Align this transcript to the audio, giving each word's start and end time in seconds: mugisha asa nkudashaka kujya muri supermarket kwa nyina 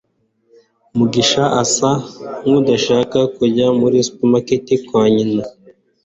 mugisha 0.97 1.43
asa 1.61 1.89
nkudashaka 2.45 3.19
kujya 3.35 3.67
muri 3.79 3.97
supermarket 4.07 4.67
kwa 4.87 5.03
nyina 5.15 5.43